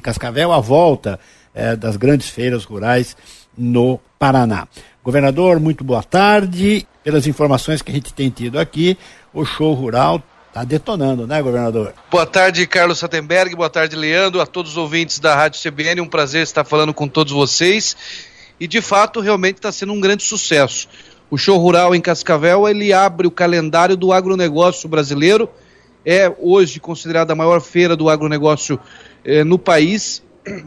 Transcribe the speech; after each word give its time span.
Cascavel, 0.00 0.52
a 0.52 0.60
volta 0.60 1.18
é, 1.54 1.76
das 1.76 1.96
grandes 1.96 2.28
feiras 2.28 2.64
rurais 2.64 3.16
no 3.56 4.00
Paraná. 4.18 4.66
Governador, 5.04 5.58
muito 5.58 5.82
boa 5.82 6.02
tarde. 6.02 6.86
Pelas 7.02 7.26
informações 7.26 7.82
que 7.82 7.90
a 7.90 7.94
gente 7.94 8.14
tem 8.14 8.30
tido 8.30 8.58
aqui, 8.58 8.96
o 9.34 9.44
show 9.44 9.74
rural 9.74 10.22
está 10.48 10.62
detonando, 10.62 11.26
né, 11.26 11.42
governador? 11.42 11.94
Boa 12.10 12.26
tarde, 12.26 12.66
Carlos 12.66 12.98
Sattenberg. 12.98 13.56
Boa 13.56 13.70
tarde, 13.70 13.96
Leandro. 13.96 14.40
A 14.40 14.46
todos 14.46 14.72
os 14.72 14.76
ouvintes 14.76 15.18
da 15.18 15.34
Rádio 15.34 15.60
CBN, 15.60 16.00
um 16.00 16.08
prazer 16.08 16.42
estar 16.42 16.64
falando 16.64 16.94
com 16.94 17.08
todos 17.08 17.32
vocês. 17.32 17.96
E 18.60 18.68
de 18.68 18.80
fato, 18.80 19.18
realmente 19.18 19.56
está 19.56 19.72
sendo 19.72 19.92
um 19.92 20.00
grande 20.00 20.22
sucesso. 20.22 20.88
O 21.30 21.38
show 21.38 21.58
rural 21.58 21.94
em 21.94 22.00
Cascavel 22.00 22.68
ele 22.68 22.92
abre 22.92 23.26
o 23.26 23.30
calendário 23.30 23.96
do 23.96 24.12
agronegócio 24.12 24.88
brasileiro. 24.88 25.48
É 26.04 26.30
hoje 26.38 26.78
considerada 26.78 27.32
a 27.32 27.36
maior 27.36 27.60
feira 27.60 27.96
do 27.96 28.10
agronegócio 28.10 28.78
eh, 29.24 29.44
no 29.44 29.58
país. 29.58 30.22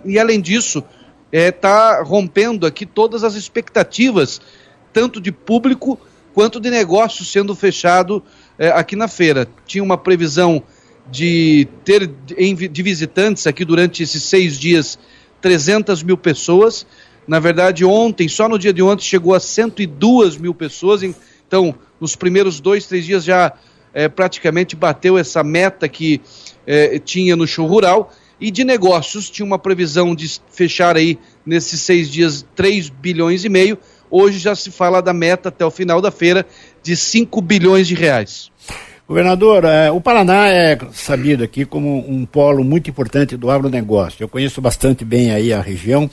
E 0.05 0.17
além 0.17 0.39
disso, 0.39 0.83
está 1.31 1.99
é, 1.99 2.03
rompendo 2.03 2.65
aqui 2.65 2.85
todas 2.85 3.23
as 3.23 3.35
expectativas, 3.35 4.39
tanto 4.93 5.19
de 5.19 5.31
público 5.31 5.99
quanto 6.33 6.59
de 6.59 6.69
negócio 6.69 7.25
sendo 7.25 7.55
fechado 7.55 8.23
é, 8.57 8.69
aqui 8.69 8.95
na 8.95 9.07
feira. 9.07 9.47
Tinha 9.65 9.83
uma 9.83 9.97
previsão 9.97 10.63
de 11.09 11.67
ter 11.83 12.07
de 12.07 12.83
visitantes 12.83 13.45
aqui 13.45 13.63
durante 13.63 14.01
esses 14.01 14.23
seis 14.23 14.57
dias 14.57 14.97
300 15.41 16.01
mil 16.01 16.17
pessoas. 16.17 16.85
Na 17.27 17.39
verdade, 17.39 17.85
ontem, 17.85 18.27
só 18.27 18.47
no 18.47 18.57
dia 18.57 18.73
de 18.73 18.81
ontem, 18.81 19.03
chegou 19.03 19.33
a 19.33 19.39
102 19.39 20.37
mil 20.37 20.53
pessoas. 20.53 21.03
Então, 21.03 21.75
nos 21.99 22.15
primeiros 22.15 22.59
dois, 22.59 22.85
três 22.87 23.05
dias 23.05 23.23
já 23.23 23.53
é, 23.93 24.07
praticamente 24.09 24.75
bateu 24.75 25.17
essa 25.17 25.43
meta 25.43 25.87
que 25.87 26.21
é, 26.65 26.99
tinha 26.99 27.35
no 27.35 27.47
show 27.47 27.67
rural. 27.67 28.11
E 28.39 28.51
de 28.51 28.63
negócios, 28.63 29.29
tinha 29.29 29.45
uma 29.45 29.57
previsão 29.57 30.13
de 30.13 30.39
fechar 30.51 30.97
aí 30.97 31.17
nesses 31.45 31.81
seis 31.81 32.09
dias 32.09 32.45
3 32.55 32.89
bilhões 32.89 33.45
e 33.45 33.49
meio. 33.49 33.77
Hoje 34.11 34.39
já 34.39 34.55
se 34.55 34.71
fala 34.71 35.01
da 35.01 35.13
meta 35.13 35.49
até 35.49 35.65
o 35.65 35.71
final 35.71 36.01
da 36.01 36.11
feira 36.11 36.45
de 36.83 36.95
5 36.95 37.41
bilhões 37.41 37.87
de 37.87 37.95
reais. 37.95 38.51
Governador, 39.07 39.65
é, 39.65 39.91
o 39.91 40.01
Paraná 40.01 40.47
é 40.47 40.77
sabido 40.91 41.43
aqui 41.43 41.63
como 41.63 42.09
um 42.09 42.25
polo 42.25 42.63
muito 42.63 42.89
importante 42.89 43.37
do 43.37 43.51
agronegócio. 43.51 44.23
Eu 44.23 44.27
conheço 44.27 44.59
bastante 44.59 45.05
bem 45.05 45.31
aí 45.31 45.53
a 45.53 45.61
região, 45.61 46.09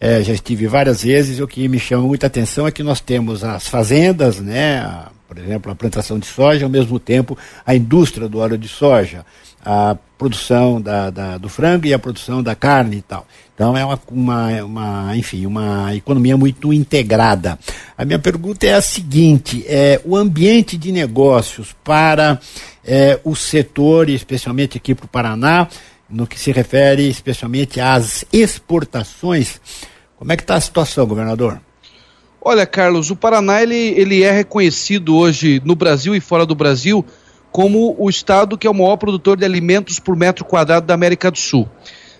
é, 0.00 0.22
já 0.22 0.32
estive 0.32 0.66
várias 0.66 1.04
vezes 1.04 1.38
o 1.38 1.46
que 1.46 1.68
me 1.68 1.78
chama 1.78 2.06
muita 2.06 2.26
atenção 2.26 2.66
é 2.66 2.72
que 2.72 2.82
nós 2.82 2.98
temos 2.98 3.44
as 3.44 3.68
fazendas, 3.68 4.40
né, 4.40 4.78
a, 4.78 5.10
por 5.30 5.38
exemplo, 5.38 5.70
a 5.70 5.76
plantação 5.76 6.18
de 6.18 6.26
soja, 6.26 6.64
ao 6.64 6.70
mesmo 6.70 6.98
tempo 6.98 7.38
a 7.64 7.72
indústria 7.72 8.28
do 8.28 8.38
óleo 8.38 8.58
de 8.58 8.66
soja 8.66 9.24
a 9.64 9.96
produção 10.18 10.80
da, 10.80 11.10
da, 11.10 11.38
do 11.38 11.48
frango 11.48 11.86
e 11.86 11.94
a 11.94 11.98
produção 11.98 12.42
da 12.42 12.54
carne 12.54 12.96
e 12.96 13.02
tal. 13.02 13.26
Então 13.54 13.76
é 13.76 13.84
uma, 13.84 14.00
uma, 14.10 14.64
uma, 14.64 15.16
enfim, 15.16 15.46
uma 15.46 15.94
economia 15.94 16.36
muito 16.36 16.72
integrada. 16.72 17.58
A 17.96 18.04
minha 18.04 18.18
pergunta 18.18 18.66
é 18.66 18.74
a 18.74 18.82
seguinte: 18.82 19.64
é, 19.68 20.00
o 20.04 20.16
ambiente 20.16 20.76
de 20.76 20.90
negócios 20.90 21.74
para 21.84 22.40
é, 22.84 23.20
o 23.22 23.36
setor, 23.36 24.08
especialmente 24.08 24.78
aqui 24.78 24.94
para 24.94 25.04
o 25.04 25.08
Paraná, 25.08 25.68
no 26.08 26.26
que 26.26 26.40
se 26.40 26.50
refere 26.50 27.08
especialmente 27.08 27.80
às 27.80 28.24
exportações, 28.32 29.60
como 30.16 30.32
é 30.32 30.36
que 30.36 30.42
está 30.42 30.56
a 30.56 30.60
situação, 30.60 31.06
governador? 31.06 31.60
Olha, 32.42 32.64
Carlos, 32.64 33.10
o 33.10 33.16
Paraná 33.16 33.62
ele, 33.62 33.76
ele 33.76 34.22
é 34.22 34.30
reconhecido 34.30 35.14
hoje 35.14 35.60
no 35.62 35.74
Brasil 35.74 36.14
e 36.14 36.20
fora 36.20 36.46
do 36.46 36.54
Brasil 36.54 37.04
como 37.52 37.94
o 37.98 38.08
estado 38.08 38.56
que 38.56 38.66
é 38.66 38.70
o 38.70 38.74
maior 38.74 38.96
produtor 38.96 39.36
de 39.36 39.44
alimentos 39.44 39.98
por 39.98 40.16
metro 40.16 40.42
quadrado 40.42 40.86
da 40.86 40.94
América 40.94 41.30
do 41.30 41.36
Sul. 41.36 41.68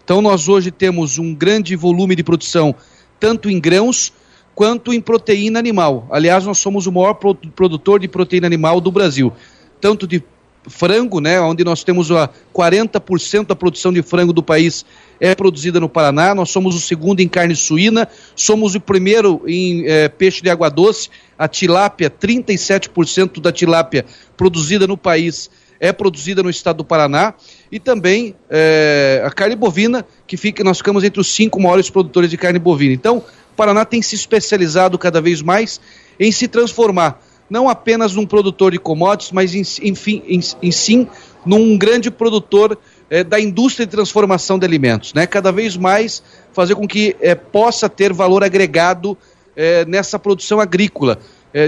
Então 0.04 0.20
nós 0.20 0.46
hoje 0.46 0.70
temos 0.70 1.16
um 1.16 1.34
grande 1.34 1.74
volume 1.74 2.14
de 2.14 2.22
produção 2.22 2.74
tanto 3.18 3.48
em 3.48 3.58
grãos 3.58 4.12
quanto 4.54 4.92
em 4.92 5.00
proteína 5.00 5.58
animal. 5.58 6.06
Aliás, 6.10 6.44
nós 6.44 6.58
somos 6.58 6.86
o 6.86 6.92
maior 6.92 7.14
produtor 7.14 7.98
de 7.98 8.06
proteína 8.06 8.46
animal 8.46 8.78
do 8.78 8.92
Brasil, 8.92 9.32
tanto 9.80 10.06
de 10.06 10.22
frango, 10.68 11.20
né, 11.20 11.40
onde 11.40 11.64
nós 11.64 11.82
temos 11.82 12.10
a 12.10 12.28
40% 12.54 13.46
da 13.46 13.56
produção 13.56 13.92
de 13.92 14.02
frango 14.02 14.32
do 14.32 14.42
país 14.42 14.84
é 15.18 15.34
produzida 15.34 15.78
no 15.78 15.88
Paraná, 15.88 16.34
nós 16.34 16.50
somos 16.50 16.74
o 16.74 16.80
segundo 16.80 17.20
em 17.20 17.28
carne 17.28 17.54
suína, 17.54 18.08
somos 18.34 18.74
o 18.74 18.80
primeiro 18.80 19.42
em 19.46 19.86
é, 19.86 20.08
peixe 20.08 20.42
de 20.42 20.50
água 20.50 20.70
doce, 20.70 21.10
a 21.38 21.46
tilápia, 21.46 22.10
37% 22.10 23.40
da 23.40 23.52
tilápia 23.52 24.04
produzida 24.36 24.86
no 24.86 24.96
país 24.96 25.50
é 25.80 25.92
produzida 25.92 26.42
no 26.42 26.50
estado 26.50 26.78
do 26.78 26.84
Paraná, 26.84 27.32
e 27.72 27.80
também 27.80 28.34
é, 28.50 29.22
a 29.24 29.30
carne 29.30 29.56
bovina, 29.56 30.04
que 30.26 30.36
fica, 30.36 30.62
nós 30.62 30.76
ficamos 30.76 31.02
entre 31.02 31.20
os 31.20 31.34
cinco 31.34 31.60
maiores 31.60 31.88
produtores 31.88 32.28
de 32.28 32.36
carne 32.36 32.58
bovina. 32.58 32.92
Então, 32.92 33.18
o 33.18 33.56
Paraná 33.56 33.86
tem 33.86 34.02
se 34.02 34.14
especializado 34.14 34.98
cada 34.98 35.22
vez 35.22 35.40
mais 35.40 35.80
em 36.18 36.30
se 36.30 36.46
transformar, 36.46 37.18
não 37.50 37.68
apenas 37.68 38.14
num 38.14 38.24
produtor 38.24 38.70
de 38.72 38.78
commodities, 38.78 39.32
mas 39.32 39.54
em, 39.54 39.62
enfim, 39.82 40.22
em, 40.26 40.40
em 40.62 40.70
sim 40.70 41.08
num 41.44 41.76
grande 41.76 42.10
produtor 42.10 42.78
é, 43.10 43.24
da 43.24 43.40
indústria 43.40 43.84
de 43.84 43.90
transformação 43.90 44.58
de 44.58 44.64
alimentos, 44.64 45.12
né? 45.12 45.26
Cada 45.26 45.50
vez 45.50 45.76
mais 45.76 46.22
fazer 46.52 46.76
com 46.76 46.86
que 46.86 47.16
é, 47.20 47.34
possa 47.34 47.88
ter 47.88 48.12
valor 48.12 48.44
agregado 48.44 49.18
é, 49.56 49.84
nessa 49.84 50.18
produção 50.18 50.60
agrícola. 50.60 51.18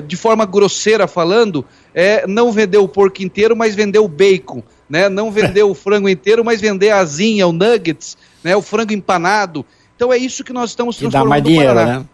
De 0.06 0.15
forma 0.15 0.47
grosseira 0.47 1.09
falando, 1.09 1.65
é 1.93 2.25
não 2.25 2.53
vender 2.53 2.78
o 2.78 2.87
porco 2.87 3.20
inteiro, 3.20 3.56
mas 3.56 3.75
vender 3.75 3.99
o 3.99 4.06
bacon, 4.06 4.62
né? 4.88 5.09
Não 5.09 5.28
vender 5.32 5.64
o 5.64 5.75
frango 5.75 6.09
inteiro, 6.09 6.44
mas 6.44 6.60
vender 6.60 6.91
a 6.91 7.00
asinha, 7.00 7.49
o 7.49 7.53
nuggets, 7.53 8.16
né? 8.44 8.54
O 8.54 8.62
frango 8.62 8.93
empanado. 8.93 9.66
Então 9.97 10.12
é 10.12 10.16
isso 10.16 10.44
que 10.44 10.53
nós 10.53 10.70
estamos 10.70 10.97
transformando 10.97 11.43
que 11.43 11.50
dá 11.50 11.50
mais 11.50 11.75
dinheiro, 11.75 11.75
Né? 11.99 12.06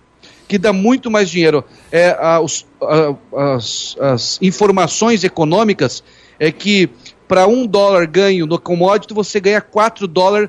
Que 0.48 0.59
dá 0.59 0.72
muito 0.72 1.10
mais 1.10 1.31
dinheiro. 1.31 1.62
É, 1.92 2.16
a, 2.19 2.41
os, 2.41 2.66
a, 2.82 3.54
as, 3.54 3.97
as 4.00 4.38
informações 4.42 5.22
econômicas 5.22 6.03
é 6.41 6.50
que 6.50 6.91
para 7.28 7.47
um 7.47 7.66
dólar 7.66 8.06
ganho 8.06 8.47
no 8.47 8.59
commodity, 8.59 9.12
você 9.12 9.38
ganha 9.38 9.60
quatro 9.60 10.09
dólares 10.09 10.48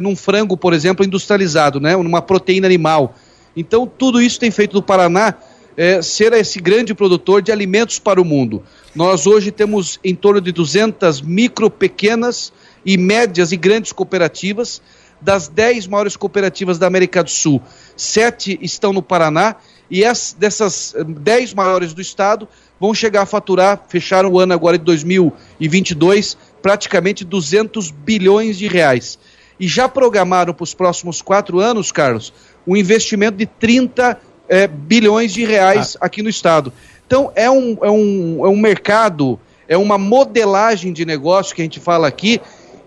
num 0.00 0.14
frango, 0.14 0.56
por 0.56 0.72
exemplo, 0.72 1.04
industrializado, 1.04 1.80
né? 1.80 1.96
numa 1.96 2.22
proteína 2.22 2.66
animal. 2.66 3.16
Então, 3.56 3.86
tudo 3.86 4.22
isso 4.22 4.38
tem 4.38 4.50
feito 4.50 4.72
do 4.72 4.82
Paraná 4.82 5.34
é, 5.76 6.00
ser 6.00 6.32
esse 6.32 6.60
grande 6.60 6.94
produtor 6.94 7.42
de 7.42 7.50
alimentos 7.50 7.98
para 7.98 8.20
o 8.20 8.24
mundo. 8.24 8.62
Nós 8.94 9.26
hoje 9.26 9.50
temos 9.50 9.98
em 10.04 10.14
torno 10.14 10.40
de 10.40 10.52
200 10.52 11.20
micro, 11.22 11.68
pequenas 11.68 12.52
e 12.84 12.96
médias 12.96 13.52
e 13.52 13.56
grandes 13.56 13.92
cooperativas. 13.92 14.80
Das 15.22 15.48
10 15.48 15.86
maiores 15.86 16.16
cooperativas 16.16 16.78
da 16.78 16.86
América 16.86 17.22
do 17.22 17.30
Sul, 17.30 17.62
sete 17.96 18.58
estão 18.60 18.92
no 18.92 19.02
Paraná 19.02 19.56
e 19.90 20.04
as, 20.04 20.34
dessas 20.36 20.94
10 21.06 21.54
maiores 21.54 21.94
do 21.94 22.00
estado 22.00 22.48
vão 22.80 22.92
chegar 22.92 23.22
a 23.22 23.26
faturar, 23.26 23.84
fechar 23.88 24.26
o 24.26 24.38
ano 24.38 24.52
agora 24.52 24.76
de 24.76 24.84
2022, 24.84 26.36
praticamente 26.60 27.24
200 27.24 27.90
bilhões 27.90 28.58
de 28.58 28.66
reais. 28.66 29.18
E 29.60 29.68
já 29.68 29.88
programaram 29.88 30.52
para 30.52 30.64
os 30.64 30.74
próximos 30.74 31.22
quatro 31.22 31.60
anos, 31.60 31.92
Carlos, 31.92 32.32
um 32.66 32.76
investimento 32.76 33.36
de 33.36 33.46
30 33.46 34.18
é, 34.48 34.66
bilhões 34.66 35.32
de 35.32 35.44
reais 35.44 35.96
ah. 36.00 36.06
aqui 36.06 36.22
no 36.22 36.28
estado. 36.28 36.72
Então 37.06 37.30
é 37.34 37.50
um, 37.50 37.78
é, 37.82 37.90
um, 37.90 38.46
é 38.46 38.48
um 38.48 38.56
mercado, 38.56 39.38
é 39.68 39.76
uma 39.76 39.98
modelagem 39.98 40.92
de 40.92 41.04
negócio 41.04 41.54
que 41.54 41.62
a 41.62 41.64
gente 41.64 41.78
fala 41.78 42.08
aqui, 42.08 42.40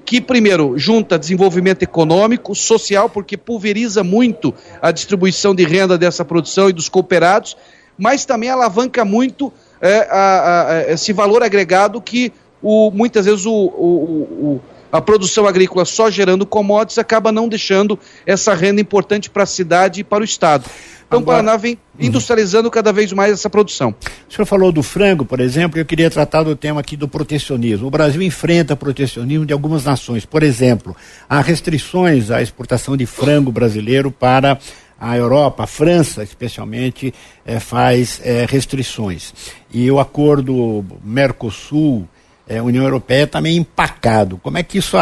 que 0.05 0.21
primeiro 0.21 0.77
junta 0.77 1.17
desenvolvimento 1.17 1.81
econômico, 1.81 2.53
social, 2.53 3.09
porque 3.09 3.35
pulveriza 3.35 4.03
muito 4.03 4.53
a 4.81 4.91
distribuição 4.91 5.55
de 5.55 5.66
renda 5.66 5.97
dessa 5.97 6.23
produção 6.23 6.69
e 6.69 6.73
dos 6.73 6.88
cooperados, 6.88 7.57
mas 7.97 8.23
também 8.23 8.49
alavanca 8.49 9.03
muito 9.03 9.51
é, 9.81 10.07
a, 10.09 10.67
a, 10.67 10.91
esse 10.91 11.11
valor 11.11 11.41
agregado 11.41 11.99
que 11.99 12.31
o, 12.61 12.91
muitas 12.91 13.25
vezes 13.25 13.45
o, 13.45 13.51
o, 13.53 14.61
a 14.97 15.01
produção 15.01 15.45
agrícola 15.45 15.83
só 15.85 16.09
gerando 16.09 16.45
commodities 16.45 16.97
acaba 16.97 17.31
não 17.31 17.50
deixando 17.50 18.00
essa 18.25 18.53
renda 18.53 18.79
importante 18.79 19.29
para 19.29 19.43
a 19.43 19.46
cidade 19.46 20.02
e 20.02 20.03
para 20.03 20.22
o 20.22 20.25
Estado. 20.25 20.66
Então 21.08 21.19
Agora, 21.19 21.40
o 21.40 21.43
Paraná 21.43 21.58
vem 21.58 21.78
industrializando 21.99 22.69
cada 22.72 22.91
vez 22.91 23.11
mais 23.14 23.31
essa 23.31 23.49
produção. 23.49 23.93
O 24.28 24.34
senhor 24.34 24.46
falou 24.46 24.72
do 24.72 24.81
frango, 24.81 25.23
por 25.23 25.40
exemplo, 25.40 25.79
eu 25.79 25.85
queria 25.85 26.09
tratar 26.09 26.43
do 26.43 26.55
tema 26.55 26.79
aqui 26.79 26.97
do 26.97 27.08
protecionismo. 27.08 27.87
O 27.87 27.91
Brasil 27.91 28.22
enfrenta 28.22 28.75
protecionismo 28.75 29.46
de 29.46 29.53
algumas 29.53 29.85
nações. 29.85 30.25
Por 30.25 30.41
exemplo, 30.41 30.96
há 31.29 31.41
restrições 31.41 32.31
à 32.31 32.41
exportação 32.41 32.97
de 32.97 33.05
frango 33.05 33.52
brasileiro 33.52 34.11
para 34.11 34.58
a 34.99 35.16
Europa, 35.17 35.64
a 35.64 35.67
França 35.67 36.23
especialmente, 36.23 37.14
é, 37.46 37.59
faz 37.59 38.19
é, 38.23 38.46
restrições. 38.49 39.34
E 39.72 39.91
o 39.91 39.99
acordo 39.99 40.84
Mercosul, 41.03 42.08
é, 42.47 42.61
União 42.61 42.83
Europeia, 42.83 43.23
está 43.23 43.41
meio 43.41 43.57
empacado. 43.57 44.37
Como 44.37 44.57
é 44.57 44.63
que 44.63 44.77
isso, 44.77 44.97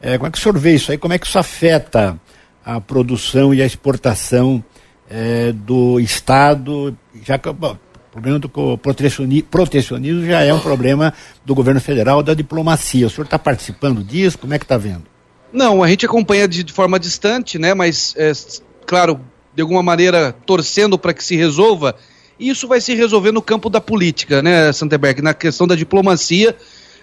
é, 0.00 0.16
como 0.16 0.28
é 0.28 0.30
que 0.30 0.38
o 0.38 0.40
senhor 0.40 0.58
vê 0.58 0.74
isso 0.74 0.92
aí? 0.92 0.98
Como 0.98 1.12
é 1.14 1.18
que 1.18 1.26
isso 1.26 1.38
afeta 1.38 2.18
a 2.64 2.80
produção 2.80 3.52
e 3.52 3.60
a 3.60 3.66
exportação 3.66 4.64
é, 5.08 5.52
do 5.52 5.98
Estado? 6.00 6.96
Já 7.22 7.38
que 7.38 7.52
bom, 7.52 7.76
o 8.08 8.12
problema 8.12 8.38
do 8.38 8.78
protecionismo 8.78 10.26
já 10.26 10.42
é 10.42 10.54
um 10.54 10.60
problema 10.60 11.12
do 11.44 11.54
governo 11.54 11.80
federal, 11.80 12.22
da 12.22 12.32
diplomacia. 12.32 13.06
O 13.06 13.10
senhor 13.10 13.24
está 13.24 13.38
participando 13.38 14.04
disso? 14.04 14.38
Como 14.38 14.54
é 14.54 14.58
que 14.58 14.64
está 14.64 14.76
vendo? 14.76 15.04
Não, 15.52 15.82
a 15.82 15.88
gente 15.88 16.06
acompanha 16.06 16.48
de, 16.48 16.62
de 16.62 16.72
forma 16.72 16.98
distante, 16.98 17.58
né? 17.58 17.74
Mas, 17.74 18.14
é, 18.16 18.32
claro, 18.86 19.20
de 19.54 19.62
alguma 19.62 19.82
maneira 19.82 20.34
torcendo 20.44 20.98
para 20.98 21.12
que 21.14 21.22
se 21.22 21.36
resolva. 21.36 21.94
E 22.38 22.48
isso 22.48 22.66
vai 22.66 22.80
se 22.80 22.94
resolver 22.94 23.30
no 23.30 23.40
campo 23.40 23.70
da 23.70 23.80
política, 23.80 24.42
né, 24.42 24.72
Santeberg? 24.72 25.22
Na 25.22 25.32
questão 25.32 25.66
da 25.66 25.76
diplomacia. 25.76 26.56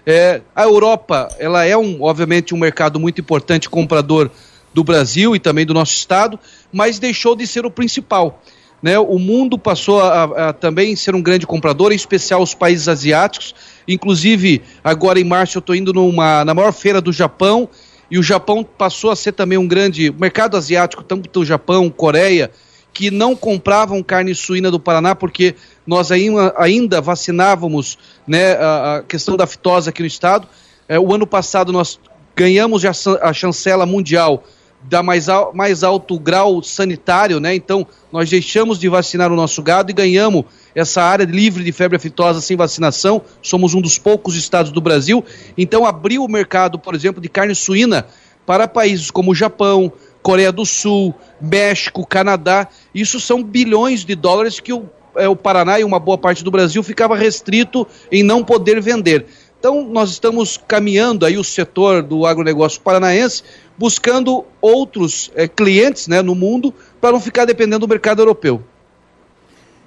É, 0.06 0.42
a 0.56 0.63
Europa, 0.63 1.27
ela 1.39 1.63
é, 1.65 1.77
um, 1.77 2.01
obviamente, 2.01 2.56
um 2.56 2.57
mercado 2.57 3.00
muito 3.00 3.21
importante 3.21 3.69
comprador 3.69 4.31
do 4.74 4.83
Brasil 4.83 5.36
e 5.36 5.39
também 5.39 5.65
do 5.65 5.74
nosso 5.74 5.94
Estado, 5.94 6.39
mas 6.71 7.00
deixou 7.00 7.36
de 7.36 7.45
ser 7.45 7.65
o 7.65 7.71
principal. 7.71 8.42
Né? 8.81 8.98
O 8.98 9.19
mundo 9.19 9.57
passou 9.59 10.01
a, 10.01 10.50
a 10.50 10.53
também 10.53 10.95
ser 10.95 11.13
um 11.13 11.21
grande 11.21 11.45
comprador, 11.45 11.92
em 11.92 11.95
especial 11.95 12.42
os 12.42 12.53
países 12.53 12.88
asiáticos. 12.88 13.53
Inclusive, 13.88 14.62
agora 14.83 15.19
em 15.19 15.24
março 15.24 15.57
eu 15.57 15.59
estou 15.59 15.75
indo 15.75 15.94
numa, 15.94 16.44
na 16.44 16.53
maior 16.53 16.71
feira 16.71 17.00
do 17.00 17.13
Japão, 17.13 17.69
e 18.09 18.19
o 18.19 18.24
Japão 18.24 18.63
passou 18.63 19.09
a 19.09 19.15
ser 19.15 19.31
também 19.31 19.57
um 19.57 19.68
grande 19.68 20.12
mercado 20.12 20.57
asiático, 20.57 21.01
tanto 21.01 21.39
o 21.39 21.45
Japão, 21.45 21.89
Coreia, 21.89 22.51
que 22.93 23.09
não 23.09 23.35
compravam 23.35 24.03
carne 24.03 24.35
suína 24.35 24.69
do 24.69 24.79
Paraná 24.79 25.15
porque 25.15 25.55
nós 25.85 26.11
ainda, 26.11 27.01
vacinávamos 27.01 27.97
né, 28.27 28.53
a, 28.53 29.03
questão 29.07 29.38
da 29.38 29.47
fitose 29.47 29.89
aqui 29.89 30.01
no 30.01 30.07
estado. 30.07 30.47
É, 30.88 30.99
o 30.99 31.13
ano 31.13 31.25
passado 31.25 31.71
nós 31.71 31.99
ganhamos 32.35 32.83
a 32.85 33.33
chancela 33.33 33.85
mundial 33.85 34.43
da 34.83 35.03
mais, 35.03 35.29
al, 35.29 35.53
mais 35.53 35.83
alto 35.83 36.19
grau 36.19 36.61
sanitário, 36.63 37.39
né? 37.39 37.53
Então, 37.53 37.85
nós 38.11 38.29
deixamos 38.29 38.79
de 38.79 38.89
vacinar 38.89 39.31
o 39.31 39.35
nosso 39.35 39.61
gado 39.61 39.91
e 39.91 39.93
ganhamos 39.93 40.45
essa 40.73 41.03
área 41.03 41.23
livre 41.23 41.63
de 41.63 41.71
febre 41.71 41.97
aftosa 41.97 42.41
sem 42.41 42.57
vacinação. 42.57 43.21
Somos 43.41 43.73
um 43.73 43.81
dos 43.81 43.97
poucos 43.97 44.35
estados 44.35 44.71
do 44.71 44.81
Brasil. 44.81 45.23
Então, 45.57 45.85
abriu 45.85 46.23
o 46.23 46.31
mercado, 46.31 46.79
por 46.79 46.95
exemplo, 46.95 47.21
de 47.21 47.29
carne 47.29 47.53
suína 47.53 48.07
para 48.45 48.67
países 48.67 49.11
como 49.11 49.31
o 49.31 49.35
Japão, 49.35 49.91
Coreia 50.21 50.51
do 50.51 50.65
Sul, 50.65 51.13
México, 51.39 52.06
Canadá. 52.06 52.68
Isso 52.94 53.19
são 53.19 53.44
bilhões 53.44 54.06
de 54.06 54.15
dólares 54.15 54.59
que 54.59 54.73
o, 54.73 54.85
é, 55.15 55.27
o 55.27 55.35
Paraná 55.35 55.79
e 55.79 55.83
uma 55.83 56.00
boa 56.00 56.18
parte 56.18 56.44
do 56.44 56.51
Brasil 56.51 56.81
ficava 56.83 57.15
restrito 57.15 57.88
em 58.12 58.23
não 58.23 58.44
poder 58.44 58.81
vender. 58.81 59.25
Então, 59.59 59.83
nós 59.83 60.09
estamos 60.09 60.57
caminhando 60.57 61.23
aí 61.23 61.38
o 61.38 61.44
setor 61.44 62.01
do 62.01 62.25
agronegócio 62.25 62.81
paranaense, 62.81 63.44
buscando 63.77 64.44
outros 64.59 65.31
é, 65.35 65.47
clientes 65.47 66.07
né, 66.07 66.21
no 66.21 66.33
mundo 66.33 66.74
para 67.00 67.12
não 67.12 67.19
ficar 67.19 67.45
dependendo 67.45 67.85
do 67.85 67.88
mercado 67.88 68.24
europeu. 68.24 68.63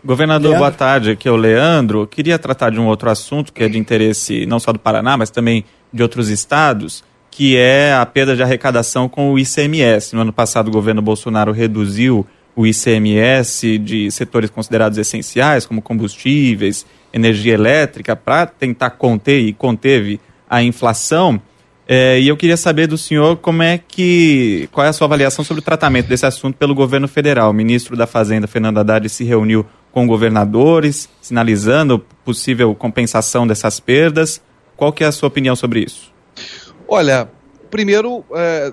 Governador, 0.05 0.51
Leandro. 0.51 0.59
boa 0.59 0.71
tarde. 0.71 1.11
Aqui 1.13 1.27
é 1.27 1.31
o 1.33 1.37
Leandro. 1.37 2.07
Queria 2.07 2.39
tratar 2.39 2.71
de 2.71 2.79
um 2.79 2.87
outro 2.87 3.11
assunto 3.11 3.53
que 3.53 3.65
é 3.65 3.69
de 3.69 3.79
interesse 3.79 4.47
não 4.47 4.61
só 4.61 4.73
do 4.73 4.79
Paraná, 4.79 5.17
mas 5.17 5.31
também 5.31 5.65
de 5.93 6.03
outros 6.03 6.29
estados, 6.29 7.03
que 7.37 7.57
é 7.57 7.93
a 7.93 8.07
perda 8.07 8.37
de 8.37 8.45
arrecadação 8.45 9.09
com 9.09 9.33
o 9.33 9.39
ICMS. 9.41 10.15
No 10.15 10.23
ano 10.23 10.33
passado, 10.33 10.69
o 10.69 10.71
governo 10.71 11.03
Bolsonaro 11.03 11.51
reduziu 11.51 12.25
o 12.55 12.65
ICMS 12.65 13.77
de 13.79 14.09
setores 14.13 14.51
considerados 14.51 14.99
essenciais, 14.99 15.67
como 15.67 15.83
combustíveis, 15.83 16.87
energia 17.13 17.55
elétrica 17.55 18.15
para 18.15 18.47
tentar 18.47 18.91
conter 18.91 19.41
e 19.41 19.53
conteve 19.53 20.21
a 20.49 20.63
inflação. 20.63 21.43
É, 21.89 22.21
e 22.21 22.29
eu 22.29 22.37
queria 22.37 22.57
saber 22.57 22.87
do 22.87 22.97
senhor 22.97 23.37
como 23.39 23.65
é 23.65 23.79
que. 23.79 24.69
qual 24.71 24.87
é 24.87 24.91
a 24.91 24.93
sua 24.93 25.07
avaliação 25.07 25.45
sobre 25.45 25.61
o 25.61 25.65
tratamento 25.65 26.07
desse 26.07 26.25
assunto 26.25 26.57
pelo 26.57 26.73
governo 26.73 27.09
federal. 27.09 27.51
O 27.51 27.53
ministro 27.53 27.97
da 27.97 28.07
Fazenda, 28.07 28.47
Fernando 28.47 28.79
Haddad, 28.79 29.09
se 29.09 29.25
reuniu 29.25 29.67
com 29.91 30.07
governadores, 30.07 31.09
sinalizando 31.21 31.99
possível 32.25 32.73
compensação 32.77 33.45
dessas 33.45 33.81
perdas. 33.81 34.41
Qual 34.77 34.93
que 34.93 35.03
é 35.03 35.09
a 35.09 35.13
sua 35.13 35.27
opinião 35.27 35.57
sobre 35.57 35.81
isso? 35.81 36.15
Olha, 36.87 37.29
primeiro, 37.71 38.25
é, 38.35 38.73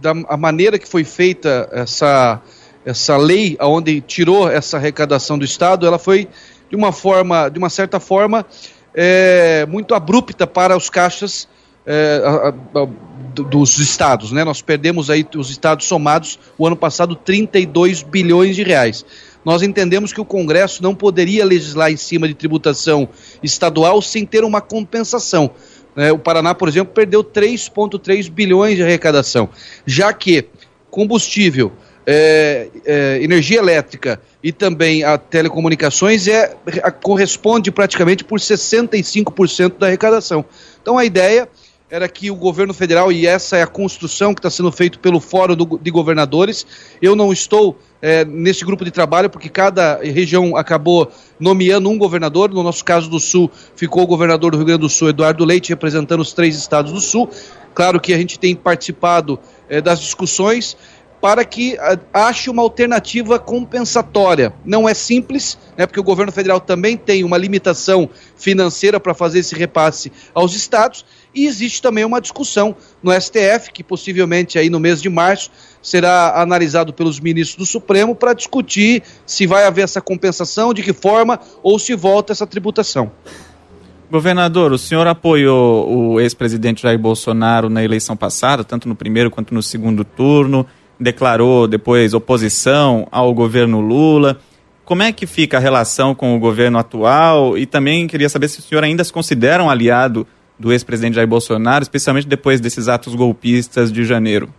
da 0.00 0.10
a 0.28 0.36
maneira 0.36 0.78
que 0.78 0.88
foi 0.88 1.04
feita 1.04 1.68
essa, 1.72 2.40
essa 2.84 3.16
lei, 3.16 3.56
onde 3.60 4.00
tirou 4.00 4.48
essa 4.48 4.76
arrecadação 4.76 5.38
do 5.38 5.44
Estado, 5.44 5.86
ela 5.86 5.98
foi 5.98 6.28
de 6.68 6.76
uma 6.76 6.92
forma, 6.92 7.48
de 7.48 7.58
uma 7.58 7.68
certa 7.68 8.00
forma, 8.00 8.46
é, 8.94 9.66
muito 9.66 9.94
abrupta 9.94 10.46
para 10.46 10.76
os 10.76 10.88
caixas 10.90 11.48
é, 11.86 12.22
a, 12.24 12.48
a, 12.48 12.88
dos 13.34 13.78
estados, 13.78 14.32
né? 14.32 14.44
Nós 14.44 14.62
perdemos 14.62 15.10
aí 15.10 15.26
os 15.36 15.50
estados 15.50 15.86
somados 15.86 16.38
o 16.58 16.66
ano 16.66 16.76
passado 16.76 17.14
32 17.14 18.02
bilhões 18.02 18.56
de 18.56 18.62
reais. 18.62 19.04
Nós 19.44 19.62
entendemos 19.62 20.12
que 20.12 20.20
o 20.20 20.24
Congresso 20.24 20.82
não 20.82 20.94
poderia 20.94 21.44
legislar 21.44 21.90
em 21.90 21.96
cima 21.96 22.28
de 22.28 22.34
tributação 22.34 23.08
estadual 23.42 24.00
sem 24.00 24.24
ter 24.24 24.44
uma 24.44 24.60
compensação. 24.60 25.50
É, 25.96 26.12
o 26.12 26.18
Paraná, 26.18 26.54
por 26.54 26.68
exemplo, 26.68 26.94
perdeu 26.94 27.22
3,3 27.22 28.30
bilhões 28.30 28.76
de 28.76 28.82
arrecadação, 28.82 29.48
já 29.86 30.12
que 30.12 30.46
combustível, 30.90 31.72
é, 32.06 32.68
é, 32.84 33.22
energia 33.22 33.58
elétrica 33.58 34.20
e 34.42 34.50
também 34.50 35.04
a 35.04 35.16
telecomunicações 35.16 36.26
é, 36.26 36.56
a, 36.82 36.90
corresponde 36.90 37.70
praticamente 37.70 38.24
por 38.24 38.40
65% 38.40 39.78
da 39.78 39.86
arrecadação. 39.86 40.44
Então 40.80 40.98
a 40.98 41.04
ideia 41.04 41.48
era 41.92 42.08
que 42.08 42.30
o 42.30 42.34
governo 42.34 42.72
federal, 42.72 43.12
e 43.12 43.26
essa 43.26 43.58
é 43.58 43.62
a 43.62 43.66
construção 43.66 44.32
que 44.32 44.38
está 44.38 44.48
sendo 44.48 44.72
feita 44.72 44.98
pelo 44.98 45.20
Fórum 45.20 45.54
do, 45.54 45.78
de 45.78 45.90
Governadores, 45.90 46.66
eu 47.02 47.14
não 47.14 47.30
estou 47.30 47.78
é, 48.00 48.24
nesse 48.24 48.64
grupo 48.64 48.82
de 48.82 48.90
trabalho, 48.90 49.28
porque 49.28 49.50
cada 49.50 50.00
região 50.02 50.56
acabou 50.56 51.12
nomeando 51.38 51.90
um 51.90 51.98
governador, 51.98 52.50
no 52.50 52.62
nosso 52.62 52.82
caso 52.82 53.10
do 53.10 53.20
Sul, 53.20 53.50
ficou 53.76 54.04
o 54.04 54.06
governador 54.06 54.52
do 54.52 54.56
Rio 54.56 54.64
Grande 54.64 54.80
do 54.80 54.88
Sul, 54.88 55.10
Eduardo 55.10 55.44
Leite, 55.44 55.68
representando 55.68 56.20
os 56.20 56.32
três 56.32 56.56
estados 56.56 56.92
do 56.92 57.00
Sul. 57.00 57.28
Claro 57.74 58.00
que 58.00 58.14
a 58.14 58.16
gente 58.16 58.38
tem 58.38 58.56
participado 58.56 59.38
é, 59.68 59.82
das 59.82 60.00
discussões, 60.00 60.78
para 61.22 61.44
que 61.44 61.78
ache 62.12 62.50
uma 62.50 62.62
alternativa 62.62 63.38
compensatória. 63.38 64.52
Não 64.64 64.88
é 64.88 64.92
simples, 64.92 65.56
né, 65.78 65.86
porque 65.86 66.00
o 66.00 66.02
governo 66.02 66.32
federal 66.32 66.58
também 66.58 66.96
tem 66.96 67.22
uma 67.22 67.38
limitação 67.38 68.10
financeira 68.34 68.98
para 68.98 69.14
fazer 69.14 69.38
esse 69.38 69.54
repasse 69.54 70.10
aos 70.34 70.56
estados, 70.56 71.04
e 71.34 71.46
existe 71.46 71.80
também 71.80 72.04
uma 72.04 72.20
discussão 72.20 72.74
no 73.02 73.12
STF, 73.12 73.72
que 73.72 73.82
possivelmente 73.82 74.58
aí 74.58 74.68
no 74.68 74.78
mês 74.78 75.00
de 75.00 75.08
março 75.08 75.50
será 75.82 76.40
analisado 76.40 76.92
pelos 76.92 77.18
ministros 77.18 77.56
do 77.56 77.70
Supremo 77.70 78.14
para 78.14 78.34
discutir 78.34 79.02
se 79.26 79.46
vai 79.46 79.64
haver 79.64 79.82
essa 79.82 80.00
compensação, 80.00 80.74
de 80.74 80.82
que 80.82 80.92
forma, 80.92 81.40
ou 81.62 81.78
se 81.78 81.94
volta 81.94 82.32
essa 82.32 82.46
tributação. 82.46 83.10
Governador, 84.10 84.72
o 84.72 84.78
senhor 84.78 85.06
apoiou 85.06 85.90
o 85.90 86.20
ex-presidente 86.20 86.82
Jair 86.82 86.98
Bolsonaro 86.98 87.70
na 87.70 87.82
eleição 87.82 88.14
passada, 88.14 88.62
tanto 88.62 88.86
no 88.86 88.94
primeiro 88.94 89.30
quanto 89.30 89.54
no 89.54 89.62
segundo 89.62 90.04
turno 90.04 90.66
declarou 91.00 91.66
depois 91.66 92.14
oposição 92.14 93.06
ao 93.10 93.34
governo 93.34 93.80
Lula. 93.80 94.38
Como 94.84 95.02
é 95.02 95.12
que 95.12 95.26
fica 95.26 95.56
a 95.56 95.60
relação 95.60 96.14
com 96.14 96.36
o 96.36 96.38
governo 96.38 96.78
atual? 96.78 97.56
E 97.56 97.66
também 97.66 98.06
queria 98.06 98.28
saber 98.28 98.48
se 98.48 98.60
o 98.60 98.62
senhor 98.62 98.84
ainda 98.84 99.02
se 99.02 99.12
considera 99.12 99.62
um 99.62 99.70
aliado 99.70 100.26
do 100.58 100.72
ex-presidente 100.72 101.14
Jair 101.14 101.26
Bolsonaro, 101.26 101.82
especialmente 101.82 102.26
depois 102.26 102.60
desses 102.60 102.88
atos 102.88 103.14
golpistas 103.14 103.90
de 103.90 104.04
janeiro. 104.04 104.52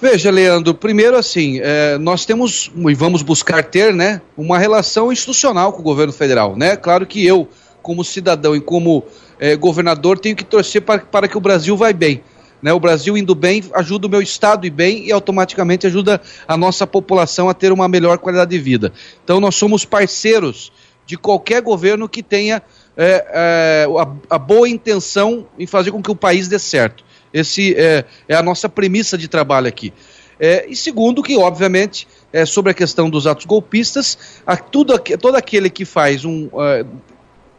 Veja, 0.00 0.30
Leandro, 0.30 0.74
primeiro 0.74 1.16
assim, 1.16 1.58
é, 1.62 1.96
nós 1.96 2.26
temos 2.26 2.70
e 2.76 2.94
vamos 2.94 3.22
buscar 3.22 3.64
ter, 3.64 3.94
né, 3.94 4.20
uma 4.36 4.58
relação 4.58 5.10
institucional 5.10 5.72
com 5.72 5.80
o 5.80 5.82
governo 5.82 6.12
federal, 6.12 6.54
né? 6.54 6.76
Claro 6.76 7.06
que 7.06 7.24
eu, 7.24 7.48
como 7.80 8.04
cidadão 8.04 8.54
e 8.54 8.60
como 8.60 9.04
é, 9.38 9.56
governador, 9.56 10.18
tenho 10.18 10.36
que 10.36 10.44
torcer 10.44 10.82
para, 10.82 10.98
para 10.98 11.26
que 11.26 11.38
o 11.38 11.40
Brasil 11.40 11.76
vá 11.76 11.90
bem. 11.92 12.22
Né? 12.60 12.72
O 12.72 12.80
Brasil 12.80 13.16
indo 13.16 13.34
bem 13.34 13.62
ajuda 13.74 14.06
o 14.06 14.10
meu 14.10 14.20
estado 14.20 14.66
ir 14.66 14.70
bem 14.70 15.06
e 15.06 15.12
automaticamente 15.12 15.86
ajuda 15.86 16.20
a 16.48 16.56
nossa 16.56 16.86
população 16.86 17.48
a 17.48 17.54
ter 17.54 17.72
uma 17.72 17.88
melhor 17.88 18.18
qualidade 18.18 18.50
de 18.50 18.58
vida. 18.58 18.92
Então 19.24 19.40
nós 19.40 19.54
somos 19.54 19.84
parceiros 19.84 20.72
de 21.06 21.16
qualquer 21.16 21.62
governo 21.62 22.08
que 22.08 22.22
tenha 22.22 22.62
é, 22.96 23.26
é, 23.30 23.86
a, 23.98 24.36
a, 24.36 24.38
boa 24.38 24.68
intenção 24.68 25.46
em 25.58 25.66
fazer 25.66 25.90
com 25.90 26.02
que 26.02 26.10
o 26.10 26.16
país 26.16 26.48
dê 26.48 26.58
certo. 26.58 27.04
Esse 27.32 27.74
é, 27.76 28.04
é 28.28 28.34
a 28.34 28.42
nossa 28.42 28.68
premissa 28.68 29.18
de 29.18 29.28
trabalho 29.28 29.68
aqui. 29.68 29.92
É, 30.38 30.66
e 30.68 30.76
segundo, 30.76 31.22
que 31.22 31.36
obviamente 31.36 32.06
é 32.32 32.44
sobre 32.44 32.70
a 32.70 32.74
questão 32.74 33.08
dos 33.08 33.26
atos 33.26 33.46
golpistas, 33.46 34.40
a, 34.46 34.56
tudo, 34.56 34.98
todo 34.98 35.36
aquele 35.36 35.70
que 35.70 35.84
faz 35.84 36.24
um 36.24 36.48
é, 36.60 36.84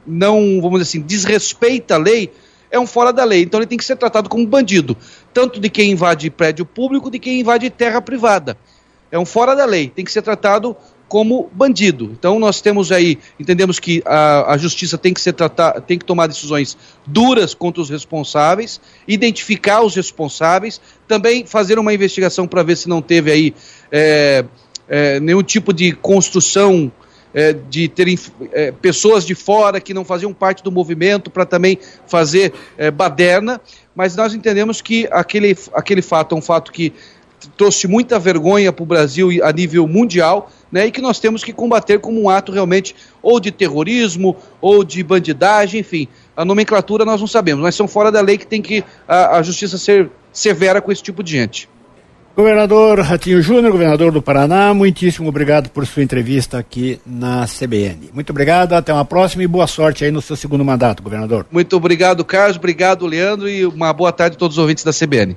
não, 0.07 0.61
vamos 0.61 0.79
dizer 0.79 0.83
assim, 0.83 1.01
desrespeita 1.01 1.95
a 1.95 1.97
lei, 1.97 2.31
é 2.71 2.79
um 2.79 2.87
fora 2.87 3.11
da 3.11 3.23
lei. 3.23 3.41
Então 3.41 3.59
ele 3.59 3.67
tem 3.67 3.77
que 3.77 3.85
ser 3.85 3.97
tratado 3.97 4.29
como 4.29 4.45
bandido, 4.47 4.95
tanto 5.33 5.59
de 5.59 5.69
quem 5.69 5.91
invade 5.91 6.29
prédio 6.29 6.65
público, 6.65 7.11
de 7.11 7.19
quem 7.19 7.41
invade 7.41 7.69
terra 7.69 8.01
privada. 8.01 8.57
É 9.11 9.19
um 9.19 9.25
fora 9.25 9.55
da 9.55 9.65
lei, 9.65 9.89
tem 9.89 10.05
que 10.05 10.11
ser 10.11 10.21
tratado 10.21 10.75
como 11.07 11.49
bandido. 11.53 12.11
Então 12.17 12.39
nós 12.39 12.61
temos 12.61 12.91
aí, 12.91 13.17
entendemos 13.39 13.79
que 13.79 14.01
a, 14.05 14.53
a 14.53 14.57
justiça 14.57 14.97
tem 14.97 15.13
que 15.13 15.21
ser 15.21 15.33
tratar, 15.33 15.81
tem 15.81 15.97
que 15.97 16.05
tomar 16.05 16.27
decisões 16.27 16.77
duras 17.05 17.53
contra 17.53 17.81
os 17.81 17.89
responsáveis, 17.89 18.79
identificar 19.07 19.81
os 19.81 19.95
responsáveis, 19.95 20.81
também 21.07 21.45
fazer 21.45 21.79
uma 21.79 21.93
investigação 21.93 22.47
para 22.47 22.63
ver 22.63 22.75
se 22.75 22.89
não 22.89 23.01
teve 23.01 23.31
aí 23.31 23.55
é, 23.91 24.45
é, 24.87 25.19
nenhum 25.19 25.43
tipo 25.43 25.73
de 25.73 25.93
construção 25.93 26.91
é, 27.33 27.53
de 27.53 27.87
terem 27.87 28.17
é, 28.51 28.71
pessoas 28.71 29.25
de 29.25 29.35
fora 29.35 29.79
que 29.79 29.93
não 29.93 30.03
faziam 30.03 30.33
parte 30.33 30.63
do 30.63 30.71
movimento 30.71 31.29
para 31.29 31.45
também 31.45 31.77
fazer 32.07 32.53
é, 32.77 32.89
baderna, 32.89 33.61
mas 33.95 34.15
nós 34.15 34.33
entendemos 34.33 34.81
que 34.81 35.07
aquele, 35.11 35.57
aquele 35.73 36.01
fato 36.01 36.35
é 36.35 36.37
um 36.37 36.41
fato 36.41 36.71
que 36.71 36.93
trouxe 37.55 37.87
muita 37.87 38.17
vergonha 38.17 38.73
para 38.73 38.83
o 38.83 38.85
Brasil 38.85 39.29
a 39.43 39.51
nível 39.51 39.87
mundial, 39.87 40.51
né, 40.71 40.87
e 40.87 40.91
que 40.91 41.01
nós 41.01 41.19
temos 41.19 41.43
que 41.43 41.53
combater 41.53 41.99
como 41.99 42.21
um 42.21 42.29
ato 42.29 42.51
realmente 42.51 42.95
ou 43.21 43.39
de 43.39 43.51
terrorismo 43.51 44.35
ou 44.61 44.83
de 44.83 45.03
bandidagem, 45.03 45.81
enfim. 45.81 46.07
A 46.35 46.45
nomenclatura 46.45 47.05
nós 47.05 47.19
não 47.19 47.27
sabemos, 47.27 47.63
mas 47.63 47.75
são 47.75 47.87
fora 47.87 48.11
da 48.11 48.21
lei 48.21 48.37
que 48.37 48.47
tem 48.47 48.61
que 48.61 48.83
a, 49.07 49.37
a 49.37 49.43
justiça 49.43 49.77
ser 49.77 50.09
severa 50.31 50.81
com 50.81 50.91
esse 50.91 51.01
tipo 51.01 51.23
de 51.23 51.31
gente. 51.31 51.69
Governador 52.37 52.99
Ratinho 52.99 53.41
Júnior, 53.41 53.71
governador 53.71 54.11
do 54.11 54.21
Paraná, 54.21 54.71
muitíssimo 54.71 55.27
obrigado 55.27 55.71
por 55.71 55.87
sua 55.87 56.03
entrevista 56.03 56.59
aqui 56.59 57.01
na 57.03 57.47
CBN. 57.47 58.11
Muito 58.13 58.29
obrigado, 58.29 58.73
até 58.73 58.93
uma 58.93 59.03
próxima 59.03 59.41
e 59.41 59.47
boa 59.47 59.65
sorte 59.65 60.05
aí 60.05 60.11
no 60.11 60.21
seu 60.21 60.35
segundo 60.35 60.63
mandato, 60.63 61.01
governador. 61.01 61.47
Muito 61.51 61.75
obrigado, 61.75 62.23
Carlos, 62.23 62.57
obrigado, 62.57 63.07
Leandro, 63.07 63.49
e 63.49 63.65
uma 63.65 63.91
boa 63.91 64.11
tarde 64.11 64.35
a 64.35 64.39
todos 64.39 64.55
os 64.55 64.61
ouvintes 64.61 64.83
da 64.83 64.93
CBN. 64.93 65.35